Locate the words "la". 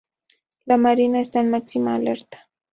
0.65-0.77